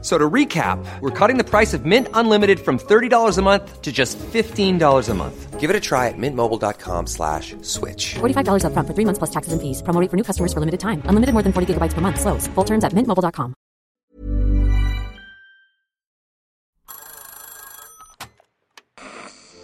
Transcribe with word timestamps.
So 0.00 0.16
to 0.16 0.30
recap, 0.30 0.78
we're 1.00 1.10
cutting 1.10 1.38
the 1.38 1.44
price 1.44 1.74
of 1.74 1.84
Mint 1.84 2.06
Unlimited 2.14 2.60
from 2.60 2.78
$30 2.78 3.36
a 3.36 3.42
month 3.42 3.82
to 3.82 3.90
just 3.90 4.16
$15 4.18 5.08
a 5.08 5.14
month. 5.14 5.58
Give 5.58 5.70
it 5.70 5.74
a 5.74 5.80
try 5.80 6.06
at 6.06 6.14
mintmobile.com 6.16 7.08
slash 7.08 7.56
switch. 7.62 8.14
$45 8.14 8.64
up 8.64 8.72
front 8.74 8.86
for 8.86 8.94
three 8.94 9.04
months 9.04 9.18
plus 9.18 9.30
taxes 9.30 9.52
and 9.52 9.60
fees. 9.60 9.82
Promo 9.82 10.00
rate 10.00 10.08
for 10.08 10.16
new 10.16 10.22
customers 10.22 10.52
for 10.52 10.60
limited 10.60 10.78
time. 10.78 11.02
Unlimited 11.06 11.32
more 11.32 11.42
than 11.42 11.52
40 11.52 11.74
gigabytes 11.74 11.94
per 11.94 12.00
month. 12.00 12.20
Slows. 12.20 12.46
Full 12.54 12.64
terms 12.64 12.84
at 12.84 12.92
mintmobile.com. 12.92 13.54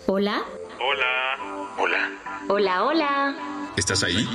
Hola. 0.06 0.42
Hola. 0.80 1.74
Hola. 1.78 2.10
Hola, 2.48 2.84
hola. 2.84 3.70
¿Estás 3.76 4.02
ahí? 4.02 4.28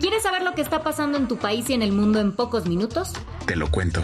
¿Quieres 0.00 0.22
saber 0.22 0.42
lo 0.42 0.54
que 0.54 0.62
está 0.62 0.82
pasando 0.82 1.18
en 1.18 1.28
tu 1.28 1.36
país 1.36 1.68
y 1.70 1.74
en 1.74 1.82
el 1.82 1.92
mundo 1.92 2.20
en 2.20 2.32
pocos 2.34 2.66
minutos? 2.66 3.12
Te 3.46 3.54
lo 3.54 3.70
cuento. 3.70 4.02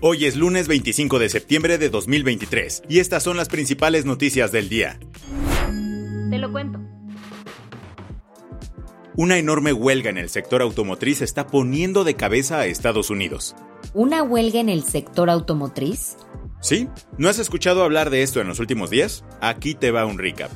Hoy 0.00 0.26
es 0.26 0.36
lunes 0.36 0.68
25 0.68 1.18
de 1.18 1.28
septiembre 1.28 1.76
de 1.76 1.90
2023 1.90 2.84
y 2.88 3.00
estas 3.00 3.24
son 3.24 3.36
las 3.36 3.48
principales 3.48 4.04
noticias 4.04 4.52
del 4.52 4.68
día. 4.68 5.00
Te 6.30 6.38
lo 6.38 6.52
cuento. 6.52 6.78
Una 9.16 9.38
enorme 9.38 9.72
huelga 9.72 10.08
en 10.10 10.16
el 10.16 10.28
sector 10.28 10.62
automotriz 10.62 11.20
está 11.20 11.48
poniendo 11.48 12.04
de 12.04 12.14
cabeza 12.14 12.60
a 12.60 12.66
Estados 12.66 13.10
Unidos. 13.10 13.56
¿Una 13.92 14.22
huelga 14.22 14.60
en 14.60 14.68
el 14.68 14.84
sector 14.84 15.30
automotriz? 15.30 16.16
¿Sí? 16.60 16.88
¿No 17.16 17.28
has 17.28 17.40
escuchado 17.40 17.82
hablar 17.82 18.10
de 18.10 18.22
esto 18.22 18.40
en 18.40 18.46
los 18.46 18.60
últimos 18.60 18.90
días? 18.90 19.24
Aquí 19.40 19.74
te 19.74 19.90
va 19.90 20.06
un 20.06 20.18
recap. 20.18 20.52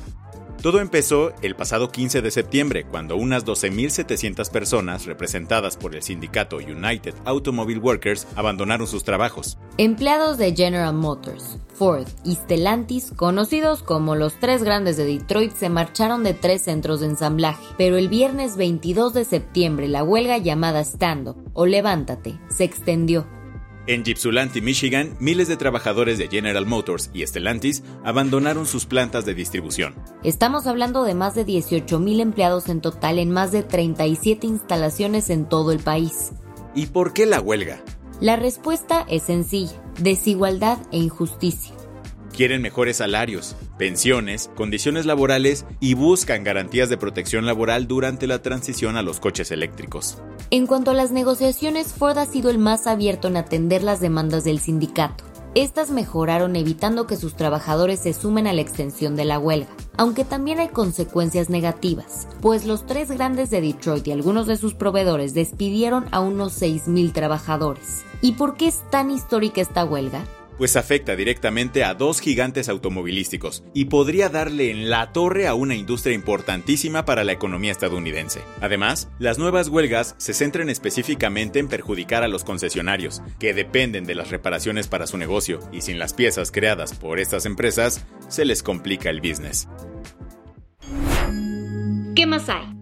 Todo 0.63 0.79
empezó 0.79 1.33
el 1.41 1.57
pasado 1.57 1.91
15 1.91 2.21
de 2.21 2.31
septiembre, 2.31 2.85
cuando 2.89 3.17
unas 3.17 3.45
12.700 3.45 4.49
personas, 4.49 5.05
representadas 5.05 5.75
por 5.75 5.93
el 5.93 6.01
sindicato 6.01 6.55
United 6.55 7.13
Automobile 7.25 7.81
Workers, 7.81 8.25
abandonaron 8.37 8.87
sus 8.87 9.03
trabajos. 9.03 9.57
Empleados 9.77 10.37
de 10.37 10.55
General 10.55 10.93
Motors, 10.93 11.57
Ford 11.73 12.07
y 12.23 12.35
Stellantis, 12.35 13.11
conocidos 13.13 13.83
como 13.83 14.15
los 14.15 14.39
tres 14.39 14.63
grandes 14.63 14.95
de 14.95 15.03
Detroit, 15.03 15.51
se 15.51 15.67
marcharon 15.67 16.23
de 16.23 16.33
tres 16.33 16.61
centros 16.61 17.01
de 17.01 17.07
ensamblaje, 17.07 17.61
pero 17.77 17.97
el 17.97 18.07
viernes 18.07 18.55
22 18.55 19.13
de 19.13 19.25
septiembre 19.25 19.89
la 19.89 20.05
huelga 20.05 20.37
llamada 20.37 20.79
Stand 20.85 21.27
Up 21.27 21.51
o 21.51 21.65
Levántate 21.65 22.39
se 22.47 22.63
extendió 22.63 23.27
en 23.87 24.03
Ypsilanti, 24.05 24.61
Michigan, 24.61 25.15
miles 25.19 25.47
de 25.47 25.57
trabajadores 25.57 26.17
de 26.17 26.27
General 26.27 26.65
Motors 26.65 27.09
y 27.13 27.25
Stellantis 27.25 27.83
abandonaron 28.03 28.65
sus 28.65 28.85
plantas 28.85 29.25
de 29.25 29.33
distribución. 29.33 29.95
Estamos 30.23 30.67
hablando 30.67 31.03
de 31.03 31.15
más 31.15 31.35
de 31.35 31.45
18.000 31.45 32.21
empleados 32.21 32.69
en 32.69 32.81
total 32.81 33.19
en 33.19 33.31
más 33.31 33.51
de 33.51 33.63
37 33.63 34.47
instalaciones 34.47 35.29
en 35.29 35.45
todo 35.47 35.71
el 35.71 35.79
país. 35.79 36.31
¿Y 36.75 36.87
por 36.87 37.13
qué 37.13 37.25
la 37.25 37.41
huelga? 37.41 37.83
La 38.19 38.35
respuesta 38.35 39.05
es 39.09 39.23
sencilla, 39.23 39.73
desigualdad 39.99 40.77
e 40.91 40.97
injusticia. 40.97 41.75
Quieren 42.33 42.63
mejores 42.63 42.97
salarios, 42.97 43.55
pensiones, 43.77 44.49
condiciones 44.55 45.05
laborales 45.05 45.67
y 45.79 45.93
buscan 45.93 46.43
garantías 46.43 46.89
de 46.89 46.97
protección 46.97 47.45
laboral 47.45 47.87
durante 47.87 48.25
la 48.25 48.41
transición 48.41 48.97
a 48.97 49.03
los 49.03 49.19
coches 49.19 49.51
eléctricos. 49.51 50.17
En 50.49 50.65
cuanto 50.65 50.89
a 50.89 50.95
las 50.95 51.11
negociaciones, 51.11 51.93
Ford 51.93 52.17
ha 52.17 52.25
sido 52.25 52.49
el 52.49 52.57
más 52.57 52.87
abierto 52.87 53.27
en 53.27 53.37
atender 53.37 53.83
las 53.83 53.99
demandas 53.99 54.43
del 54.43 54.59
sindicato. 54.59 55.23
Estas 55.53 55.91
mejoraron 55.91 56.55
evitando 56.55 57.05
que 57.05 57.17
sus 57.17 57.35
trabajadores 57.35 57.99
se 57.99 58.13
sumen 58.13 58.47
a 58.47 58.53
la 58.53 58.61
extensión 58.61 59.15
de 59.15 59.25
la 59.25 59.37
huelga, 59.37 59.69
aunque 59.95 60.25
también 60.25 60.59
hay 60.59 60.69
consecuencias 60.69 61.51
negativas, 61.51 62.27
pues 62.41 62.65
los 62.65 62.87
tres 62.87 63.11
grandes 63.11 63.51
de 63.51 63.61
Detroit 63.61 64.07
y 64.07 64.11
algunos 64.11 64.47
de 64.47 64.57
sus 64.57 64.73
proveedores 64.73 65.35
despidieron 65.35 66.05
a 66.09 66.21
unos 66.21 66.59
6.000 66.59 67.13
trabajadores. 67.13 68.03
¿Y 68.21 68.31
por 68.31 68.57
qué 68.57 68.69
es 68.69 68.81
tan 68.89 69.11
histórica 69.11 69.61
esta 69.61 69.85
huelga? 69.85 70.25
Pues 70.57 70.75
afecta 70.75 71.15
directamente 71.15 71.83
a 71.83 71.93
dos 71.93 72.19
gigantes 72.19 72.69
automovilísticos 72.69 73.63
y 73.73 73.85
podría 73.85 74.29
darle 74.29 74.71
en 74.71 74.89
la 74.89 75.11
torre 75.11 75.47
a 75.47 75.53
una 75.53 75.75
industria 75.75 76.15
importantísima 76.15 77.05
para 77.05 77.23
la 77.23 77.31
economía 77.31 77.71
estadounidense. 77.71 78.41
Además, 78.61 79.09
las 79.19 79.37
nuevas 79.37 79.67
huelgas 79.67 80.15
se 80.17 80.33
centran 80.33 80.69
específicamente 80.69 81.59
en 81.59 81.67
perjudicar 81.67 82.23
a 82.23 82.27
los 82.27 82.43
concesionarios, 82.43 83.21
que 83.39 83.53
dependen 83.53 84.05
de 84.05 84.15
las 84.15 84.29
reparaciones 84.29 84.87
para 84.87 85.07
su 85.07 85.17
negocio, 85.17 85.59
y 85.71 85.81
sin 85.81 85.99
las 85.99 86.13
piezas 86.13 86.51
creadas 86.51 86.93
por 86.93 87.19
estas 87.19 87.45
empresas, 87.45 88.05
se 88.29 88.45
les 88.45 88.63
complica 88.63 89.09
el 89.09 89.21
business. 89.21 89.67
¿Qué 92.15 92.25
más 92.25 92.47
hay? 92.49 92.73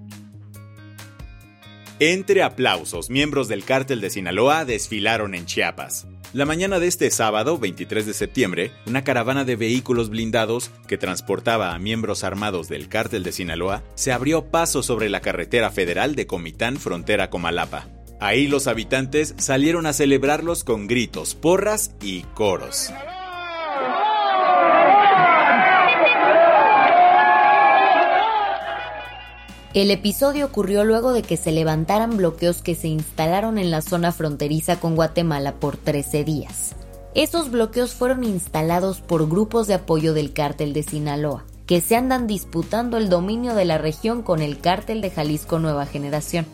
Entre 1.99 2.41
aplausos, 2.41 3.09
miembros 3.09 3.47
del 3.47 3.63
cártel 3.63 4.01
de 4.01 4.09
Sinaloa 4.09 4.65
desfilaron 4.65 5.35
en 5.35 5.45
Chiapas. 5.45 6.07
La 6.33 6.45
mañana 6.45 6.79
de 6.79 6.87
este 6.87 7.11
sábado, 7.11 7.57
23 7.57 8.05
de 8.05 8.13
septiembre, 8.13 8.71
una 8.87 9.03
caravana 9.03 9.43
de 9.43 9.57
vehículos 9.57 10.09
blindados 10.09 10.71
que 10.87 10.97
transportaba 10.97 11.73
a 11.73 11.79
miembros 11.79 12.23
armados 12.23 12.69
del 12.69 12.87
cártel 12.87 13.23
de 13.23 13.33
Sinaloa 13.33 13.83
se 13.95 14.13
abrió 14.13 14.45
paso 14.45 14.81
sobre 14.81 15.09
la 15.09 15.19
carretera 15.19 15.71
federal 15.71 16.15
de 16.15 16.27
Comitán 16.27 16.77
frontera 16.77 17.29
Comalapa. 17.29 17.89
Ahí 18.21 18.47
los 18.47 18.67
habitantes 18.67 19.35
salieron 19.39 19.85
a 19.85 19.91
celebrarlos 19.91 20.63
con 20.63 20.87
gritos, 20.87 21.35
porras 21.35 21.95
y 22.01 22.21
coros. 22.33 22.93
El 29.73 29.89
episodio 29.89 30.47
ocurrió 30.47 30.83
luego 30.83 31.13
de 31.13 31.21
que 31.21 31.37
se 31.37 31.53
levantaran 31.53 32.17
bloqueos 32.17 32.61
que 32.61 32.75
se 32.75 32.89
instalaron 32.89 33.57
en 33.57 33.71
la 33.71 33.81
zona 33.81 34.11
fronteriza 34.11 34.81
con 34.81 34.97
Guatemala 34.97 35.53
por 35.61 35.77
13 35.77 36.25
días. 36.25 36.75
Esos 37.15 37.51
bloqueos 37.51 37.93
fueron 37.93 38.25
instalados 38.25 38.99
por 38.99 39.29
grupos 39.29 39.67
de 39.67 39.75
apoyo 39.75 40.13
del 40.13 40.33
cártel 40.33 40.73
de 40.73 40.83
Sinaloa, 40.83 41.45
que 41.67 41.79
se 41.79 41.95
andan 41.95 42.27
disputando 42.27 42.97
el 42.97 43.07
dominio 43.07 43.55
de 43.55 43.63
la 43.63 43.77
región 43.77 44.23
con 44.23 44.41
el 44.41 44.59
cártel 44.59 44.99
de 44.99 45.09
Jalisco 45.09 45.57
Nueva 45.57 45.85
Generación. 45.85 46.45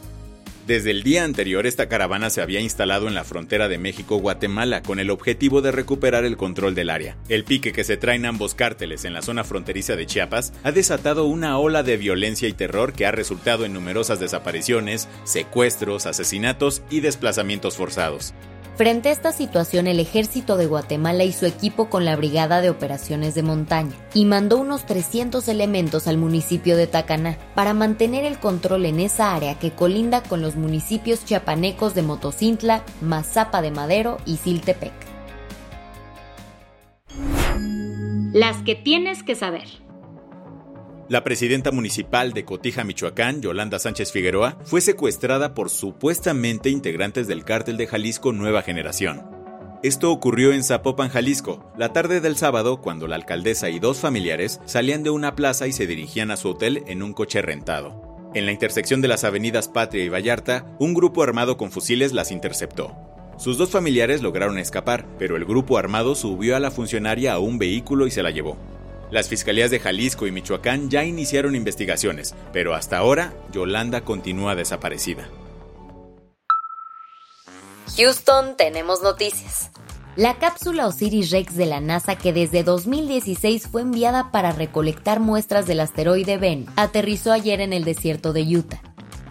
Desde 0.68 0.92
el 0.92 1.02
día 1.02 1.24
anterior 1.24 1.66
esta 1.66 1.88
caravana 1.88 2.30
se 2.30 2.42
había 2.42 2.60
instalado 2.60 3.08
en 3.08 3.14
la 3.14 3.24
frontera 3.24 3.70
de 3.70 3.78
México-Guatemala 3.78 4.84
con 4.84 5.00
el 5.00 5.12
objetivo 5.12 5.62
de 5.62 5.72
recuperar 5.72 6.26
el 6.26 6.36
control 6.36 6.76
del 6.76 6.90
área. 6.90 7.16
El 7.30 7.46
pique 7.46 7.72
que 7.72 7.86
se 7.86 7.96
traen 7.96 8.26
ambos 8.26 8.54
cárteles 8.54 9.06
en 9.06 9.14
la 9.14 9.22
zona 9.22 9.46
fronteriza 9.46 9.96
de 9.96 10.06
Chiapas 10.06 10.52
ha 10.66 10.74
desatado 10.74 11.24
una 11.24 11.58
ola 11.58 11.84
de 11.84 11.96
violencia 11.96 12.50
y 12.50 12.54
terror 12.54 12.92
que 12.92 13.06
ha 13.06 13.12
resultado 13.12 13.64
en 13.64 13.72
numerosas 13.72 14.20
desapariciones, 14.20 15.08
secuestros, 15.24 16.06
asesinatos 16.06 16.82
y 16.90 17.00
desplazamientos 17.00 17.78
forzados. 17.78 18.34
Frente 18.78 19.10
a 19.10 19.12
esta 19.12 19.32
situación, 19.32 19.88
el 19.88 20.00
ejército 20.00 20.56
de 20.56 20.68
Guatemala 20.68 21.24
hizo 21.24 21.48
equipo 21.48 21.90
con 21.90 22.06
la 22.06 22.16
Brigada 22.16 22.62
de 22.62 22.70
Operaciones 22.70 23.34
de 23.34 23.42
Montaña 23.42 23.96
y 24.14 24.26
mandó 24.26 24.60
unos 24.60 24.86
300 24.86 25.48
elementos 25.48 26.08
al 26.08 26.18
municipio 26.18 26.78
de 26.78 26.86
Tacaná 26.86 27.40
para 27.56 27.74
mantener 27.74 28.24
el 28.24 28.38
control 28.38 28.86
en 28.86 29.00
esa 29.00 29.34
área 29.34 29.58
que 29.58 29.72
colinda 29.72 30.22
con 30.22 30.44
los 30.44 30.56
municipios 30.56 31.26
chiapanecos 31.26 31.96
de 31.96 32.04
Motocintla, 32.04 32.84
Mazapa 33.02 33.64
de 33.64 33.72
Madero 33.72 34.20
y 34.28 34.38
Siltepec. 34.38 34.94
Las 38.32 38.58
que 38.58 38.76
tienes 38.76 39.24
que 39.24 39.34
saber. 39.34 39.87
La 41.10 41.24
presidenta 41.24 41.72
municipal 41.72 42.34
de 42.34 42.44
Cotija, 42.44 42.84
Michoacán, 42.84 43.42
Yolanda 43.42 43.80
Sánchez 43.80 44.12
Figueroa, 44.12 44.58
fue 44.66 44.82
secuestrada 44.82 45.54
por 45.54 45.70
supuestamente 45.70 46.70
integrantes 46.70 47.28
del 47.28 47.46
cártel 47.46 47.78
de 47.78 47.88
Jalisco 47.88 48.34
Nueva 48.34 48.62
Generación. 48.62 49.24
Esto 49.84 50.12
ocurrió 50.12 50.52
en 50.52 50.66
Zapopan, 50.66 51.08
Jalisco, 51.08 51.72
la 51.78 51.94
tarde 51.94 52.20
del 52.20 52.36
sábado 52.36 52.82
cuando 52.82 53.08
la 53.08 53.16
alcaldesa 53.16 53.70
y 53.70 53.80
dos 53.80 54.00
familiares 54.00 54.60
salían 54.66 55.04
de 55.04 55.10
una 55.10 55.34
plaza 55.34 55.66
y 55.66 55.72
se 55.72 55.88
dirigían 55.88 56.30
a 56.30 56.36
su 56.36 56.50
hotel 56.50 56.84
en 56.88 57.02
un 57.02 57.14
coche 57.14 57.42
rentado. 57.42 58.30
En 58.34 58.46
la 58.46 58.52
intersección 58.52 59.00
de 59.00 59.08
las 59.08 59.24
avenidas 59.24 59.70
Patria 59.70 60.04
y 60.04 60.10
Vallarta, 60.10 60.66
un 60.78 60.94
grupo 60.94 61.24
armado 61.24 61.56
con 61.56 61.72
fusiles 61.72 62.12
las 62.12 62.32
interceptó. 62.32 62.94
Sus 63.38 63.58
dos 63.58 63.70
familiares 63.70 64.22
lograron 64.22 64.58
escapar, 64.58 65.08
pero 65.18 65.38
el 65.38 65.46
grupo 65.46 65.78
armado 65.78 66.16
subió 66.16 66.58
a 66.58 66.60
la 66.60 66.72
funcionaria 66.72 67.32
a 67.32 67.40
un 67.40 67.60
vehículo 67.60 68.08
y 68.08 68.12
se 68.12 68.24
la 68.24 68.32
llevó. 68.32 68.58
Las 69.10 69.30
fiscalías 69.30 69.72
de 69.72 69.80
Jalisco 69.80 70.28
y 70.28 70.32
Michoacán 70.32 70.90
ya 70.90 71.04
iniciaron 71.04 71.56
investigaciones, 71.56 72.36
pero 72.52 72.76
hasta 72.76 72.98
ahora 72.98 73.34
Yolanda 73.52 74.02
continúa 74.02 74.56
desaparecida. 74.56 75.30
Houston, 77.96 78.58
tenemos 78.58 79.02
noticias. 79.02 79.72
La 80.18 80.40
cápsula 80.40 80.88
Osiris-Rex 80.88 81.56
de 81.56 81.68
la 81.68 81.80
NASA, 81.80 82.16
que 82.16 82.34
desde 82.34 82.64
2016 82.64 83.68
fue 83.68 83.84
enviada 83.84 84.32
para 84.32 84.52
recolectar 84.52 85.20
muestras 85.20 85.68
del 85.68 85.80
asteroide 85.80 86.38
Ben, 86.38 86.66
aterrizó 86.76 87.32
ayer 87.32 87.62
en 87.62 87.72
el 87.72 87.86
desierto 87.86 88.34
de 88.34 88.42
Utah. 88.42 88.82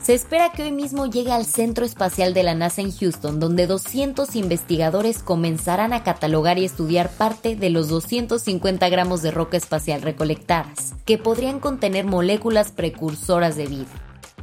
Se 0.07 0.15
espera 0.15 0.53
que 0.53 0.63
hoy 0.63 0.71
mismo 0.71 1.07
llegue 1.07 1.33
al 1.33 1.45
Centro 1.45 1.85
Espacial 1.85 2.33
de 2.33 2.45
la 2.45 2.55
NASA 2.55 2.81
en 2.81 2.93
Houston, 2.93 3.41
donde 3.41 3.67
200 3.67 4.37
investigadores 4.37 5.19
comenzarán 5.19 5.93
a 5.93 6.05
catalogar 6.05 6.61
y 6.61 6.65
estudiar 6.65 7.11
parte 7.11 7.57
de 7.57 7.71
los 7.71 7.89
250 7.89 8.89
gramos 8.89 9.23
de 9.23 9.33
roca 9.33 9.57
espacial 9.57 10.03
recolectadas, 10.03 10.95
que 11.07 11.19
podrían 11.19 11.59
contener 11.59 12.05
moléculas 12.05 12.71
precursoras 12.71 13.57
de 13.57 13.67
vida. 13.67 13.89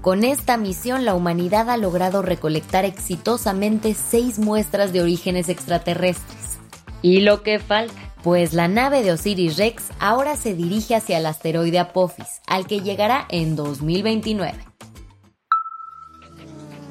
Con 0.01 0.25
esta 0.25 0.57
misión, 0.57 1.05
la 1.05 1.15
humanidad 1.15 1.69
ha 1.69 1.77
logrado 1.77 2.21
recolectar 2.21 2.83
exitosamente 2.83 3.93
seis 3.93 4.39
muestras 4.39 4.91
de 4.91 5.01
orígenes 5.01 5.47
extraterrestres. 5.47 6.57
¿Y 7.01 7.21
lo 7.21 7.41
que 7.41 7.59
falta? 7.59 8.13
Pues 8.21 8.51
la 8.51 8.67
nave 8.67 9.01
de 9.01 9.13
Osiris 9.13 9.55
Rex 9.55 9.83
ahora 9.99 10.35
se 10.35 10.55
dirige 10.55 10.93
hacia 10.93 11.19
el 11.19 11.25
asteroide 11.25 11.79
Apophis, 11.79 12.41
al 12.47 12.67
que 12.67 12.81
llegará 12.81 13.25
en 13.29 13.55
2029. 13.55 14.72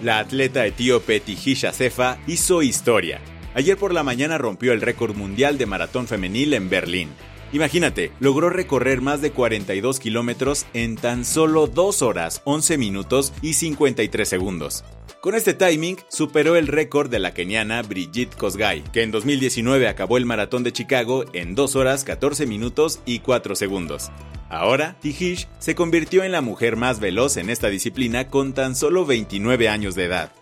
La 0.02 0.18
atleta 0.18 0.66
etíope 0.66 1.20
Tihisha 1.20 1.72
Sefa 1.72 2.18
hizo 2.26 2.62
historia. 2.62 3.20
Ayer 3.54 3.76
por 3.76 3.94
la 3.94 4.02
mañana 4.02 4.36
rompió 4.36 4.72
el 4.72 4.80
récord 4.80 5.14
mundial 5.14 5.58
de 5.58 5.66
maratón 5.66 6.08
femenil 6.08 6.54
en 6.54 6.68
Berlín. 6.68 7.10
Imagínate, 7.52 8.10
logró 8.18 8.50
recorrer 8.50 9.00
más 9.00 9.20
de 9.20 9.30
42 9.30 10.00
kilómetros 10.00 10.66
en 10.72 10.96
tan 10.96 11.24
solo 11.24 11.68
2 11.68 12.02
horas, 12.02 12.42
11 12.44 12.78
minutos 12.78 13.32
y 13.42 13.52
53 13.52 14.28
segundos. 14.28 14.84
Con 15.22 15.36
este 15.36 15.54
timing, 15.54 15.98
superó 16.08 16.56
el 16.56 16.66
récord 16.66 17.08
de 17.08 17.20
la 17.20 17.32
keniana 17.32 17.80
Brigitte 17.82 18.34
Kosgei, 18.34 18.82
que 18.92 19.04
en 19.04 19.12
2019 19.12 19.86
acabó 19.86 20.16
el 20.16 20.26
maratón 20.26 20.64
de 20.64 20.72
Chicago 20.72 21.26
en 21.32 21.54
2 21.54 21.76
horas, 21.76 22.02
14 22.02 22.44
minutos 22.44 22.98
y 23.06 23.20
4 23.20 23.54
segundos. 23.54 24.10
Ahora, 24.50 24.96
Tihish 25.00 25.46
se 25.60 25.76
convirtió 25.76 26.24
en 26.24 26.32
la 26.32 26.40
mujer 26.40 26.74
más 26.74 26.98
veloz 26.98 27.36
en 27.36 27.50
esta 27.50 27.68
disciplina 27.68 28.26
con 28.26 28.52
tan 28.52 28.74
solo 28.74 29.06
29 29.06 29.68
años 29.68 29.94
de 29.94 30.06
edad. 30.06 30.32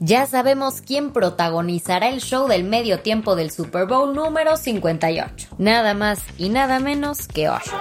Ya 0.00 0.26
sabemos 0.26 0.80
quién 0.80 1.12
protagonizará 1.12 2.08
el 2.08 2.20
show 2.20 2.48
del 2.48 2.64
medio 2.64 2.98
tiempo 2.98 3.36
del 3.36 3.52
Super 3.52 3.86
Bowl 3.86 4.16
número 4.16 4.56
58. 4.56 5.46
Nada 5.58 5.94
más 5.94 6.24
y 6.38 6.48
nada 6.48 6.80
menos 6.80 7.28
que 7.28 7.48
Usher. 7.48 7.78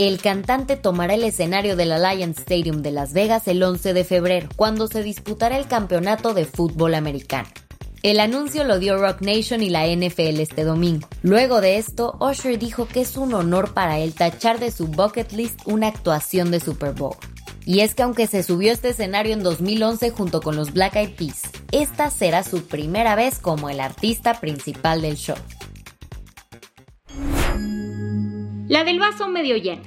El 0.00 0.18
cantante 0.18 0.76
tomará 0.76 1.12
el 1.12 1.24
escenario 1.24 1.76
del 1.76 1.92
Alliance 1.92 2.40
Stadium 2.40 2.80
de 2.80 2.90
Las 2.90 3.12
Vegas 3.12 3.46
el 3.48 3.62
11 3.62 3.92
de 3.92 4.02
febrero, 4.02 4.48
cuando 4.56 4.86
se 4.86 5.02
disputará 5.02 5.58
el 5.58 5.66
campeonato 5.66 6.32
de 6.32 6.46
fútbol 6.46 6.94
americano. 6.94 7.50
El 8.02 8.18
anuncio 8.18 8.64
lo 8.64 8.78
dio 8.78 8.96
Rock 8.96 9.20
Nation 9.20 9.62
y 9.62 9.68
la 9.68 9.86
NFL 9.86 10.40
este 10.40 10.64
domingo. 10.64 11.06
Luego 11.20 11.60
de 11.60 11.76
esto, 11.76 12.16
Usher 12.18 12.58
dijo 12.58 12.88
que 12.88 13.02
es 13.02 13.18
un 13.18 13.34
honor 13.34 13.74
para 13.74 13.98
él 13.98 14.14
tachar 14.14 14.58
de 14.58 14.70
su 14.70 14.86
bucket 14.86 15.32
list 15.32 15.60
una 15.66 15.88
actuación 15.88 16.50
de 16.50 16.60
Super 16.60 16.94
Bowl. 16.94 17.16
Y 17.66 17.80
es 17.80 17.94
que 17.94 18.02
aunque 18.02 18.26
se 18.26 18.42
subió 18.42 18.72
este 18.72 18.88
escenario 18.88 19.34
en 19.34 19.42
2011 19.42 20.12
junto 20.12 20.40
con 20.40 20.56
los 20.56 20.72
Black 20.72 20.96
Eyed 20.96 21.14
Peas, 21.14 21.42
esta 21.72 22.08
será 22.08 22.42
su 22.42 22.64
primera 22.64 23.16
vez 23.16 23.38
como 23.38 23.68
el 23.68 23.80
artista 23.80 24.40
principal 24.40 25.02
del 25.02 25.16
show. 25.16 25.36
La 28.70 28.84
del 28.84 29.00
vaso 29.00 29.28
medio 29.28 29.56
lleno. 29.56 29.82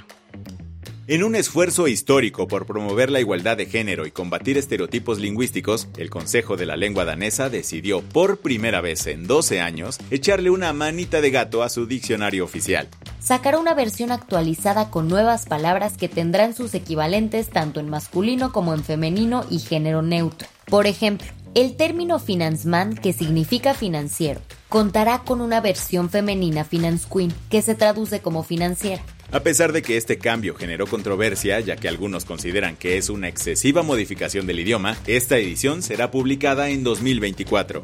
En 1.08 1.24
un 1.24 1.36
esfuerzo 1.36 1.88
histórico 1.88 2.50
por 2.50 2.66
promover 2.66 3.10
la 3.10 3.22
igualdad 3.22 3.56
de 3.56 3.66
género 3.66 4.06
y 4.06 4.12
combatir 4.12 4.58
estereotipos 4.58 5.20
lingüísticos, 5.20 5.88
el 5.96 6.10
Consejo 6.10 6.58
de 6.58 6.66
la 6.66 6.76
Lengua 6.76 7.06
Danesa 7.06 7.50
decidió 7.50 8.02
por 8.02 8.42
primera 8.42 8.82
vez 8.82 9.08
en 9.08 9.26
12 9.26 9.62
años 9.62 10.00
echarle 10.12 10.50
una 10.50 10.74
manita 10.74 11.22
de 11.22 11.32
gato 11.32 11.64
a 11.64 11.70
su 11.70 11.86
diccionario 11.86 12.44
oficial. 12.44 12.90
Sacará 13.22 13.58
una 13.58 13.74
versión 13.74 14.12
actualizada 14.12 14.90
con 14.90 15.08
nuevas 15.08 15.46
palabras 15.46 15.96
que 15.96 16.10
tendrán 16.10 16.54
sus 16.54 16.74
equivalentes 16.74 17.52
tanto 17.52 17.80
en 17.80 17.90
masculino 17.90 18.52
como 18.52 18.74
en 18.74 18.84
femenino 18.84 19.46
y 19.50 19.60
género 19.60 20.02
neutro. 20.02 20.50
Por 20.66 20.88
ejemplo, 20.88 21.28
el 21.56 21.76
término 21.76 22.20
finansman, 22.20 22.96
que 22.96 23.14
significa 23.14 23.74
financiero, 23.74 24.42
contará 24.70 25.20
con 25.20 25.42
una 25.42 25.62
versión 25.62 26.10
femenina 26.10 26.64
finance 26.64 27.08
queen, 27.12 27.34
que 27.50 27.62
se 27.62 27.76
traduce 27.76 28.22
como 28.22 28.44
financiera. 28.44 29.04
A 29.32 29.42
pesar 29.42 29.72
de 29.72 29.82
que 29.82 29.98
este 29.98 30.18
cambio 30.18 30.56
generó 30.56 30.86
controversia, 30.88 31.60
ya 31.60 31.76
que 31.76 31.88
algunos 31.88 32.26
consideran 32.26 32.76
que 32.76 32.98
es 32.98 33.10
una 33.10 33.28
excesiva 33.28 33.82
modificación 33.82 34.46
del 34.46 34.60
idioma, 34.60 34.98
esta 35.08 35.38
edición 35.38 35.82
será 35.82 36.12
publicada 36.12 36.70
en 36.70 36.84
2024. 36.84 37.84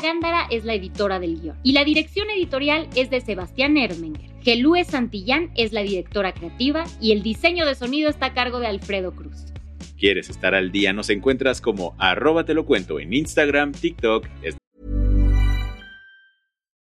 Gándara 0.00 0.46
es 0.50 0.64
la 0.64 0.74
editora 0.74 1.18
del 1.18 1.40
guion 1.40 1.58
y 1.62 1.72
la 1.72 1.84
dirección 1.84 2.28
editorial 2.30 2.88
es 2.94 3.10
de 3.10 3.20
Sebastián 3.20 3.76
Ermenger. 3.76 4.30
Gelúe 4.42 4.84
Santillán 4.84 5.50
es 5.56 5.72
la 5.72 5.82
directora 5.82 6.32
creativa 6.32 6.84
y 7.00 7.12
el 7.12 7.22
diseño 7.22 7.66
de 7.66 7.74
sonido 7.74 8.10
está 8.10 8.26
a 8.26 8.34
cargo 8.34 8.60
de 8.60 8.66
Alfredo 8.66 9.12
Cruz. 9.12 9.46
¿Quieres 9.98 10.28
estar 10.28 10.54
al 10.54 10.72
día? 10.72 10.92
Nos 10.92 11.08
encuentras 11.10 11.60
como 11.60 11.94
arroba 11.98 12.44
te 12.44 12.54
lo 12.54 12.66
cuento 12.66 13.00
en 13.00 13.14
Instagram, 13.14 13.72
TikTok. 13.72 14.26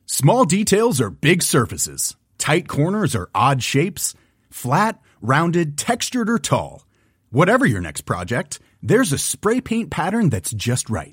Small 0.07 0.47
details 0.47 1.01
are 1.01 1.11
big 1.11 1.43
surfaces. 1.43 2.17
Tight 2.39 2.67
corners 2.69 3.15
are 3.15 3.29
odd 3.35 3.61
shapes. 3.61 4.15
Flat, 4.51 5.01
rounded, 5.21 5.77
textured 5.77 6.31
or 6.31 6.39
tall. 6.39 6.87
Whatever 7.31 7.67
your 7.67 7.81
next 7.81 8.03
project, 8.03 8.61
there's 8.83 9.13
a 9.13 9.19
spray 9.19 9.61
paint 9.61 9.91
pattern 9.91 10.31
that's 10.31 10.53
just 10.53 10.89
right. 10.89 11.13